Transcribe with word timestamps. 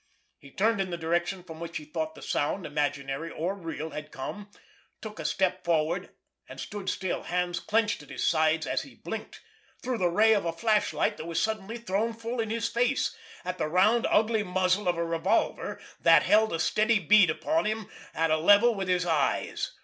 He 0.39 0.49
turned 0.49 0.81
in 0.81 0.89
the 0.89 0.97
direction 0.97 1.43
from 1.43 1.59
which 1.59 1.77
he 1.77 1.85
thought 1.85 2.15
the 2.15 2.23
sound, 2.23 2.65
imaginary 2.65 3.29
or 3.29 3.53
real, 3.53 3.91
had 3.91 4.11
come, 4.11 4.49
took 4.99 5.19
a 5.19 5.25
step 5.25 5.63
forward—and 5.63 6.59
stood 6.59 6.89
still, 6.89 7.21
hands 7.21 7.59
clenched 7.59 8.01
at 8.01 8.09
his 8.09 8.25
sides, 8.25 8.65
as 8.65 8.81
he 8.81 8.95
blinked, 8.95 9.41
through 9.83 9.99
the 9.99 10.09
ray 10.09 10.33
of 10.33 10.43
a 10.43 10.53
flashlight 10.53 11.17
that 11.17 11.27
was 11.27 11.39
suddenly 11.39 11.77
thrown 11.77 12.13
full 12.13 12.39
in 12.39 12.49
his 12.49 12.67
face, 12.67 13.15
at 13.45 13.59
the 13.59 13.67
round, 13.67 14.07
ugly 14.09 14.41
muzzle 14.41 14.87
of 14.87 14.97
a 14.97 15.05
revolver 15.05 15.79
that 15.99 16.23
held 16.23 16.51
a 16.51 16.57
steady 16.59 16.97
bead 16.97 17.29
upon 17.29 17.65
him 17.65 17.87
on 18.15 18.31
a 18.31 18.37
level 18.37 18.73
with 18.73 18.87
his 18.87 19.05
eyes. 19.05 19.73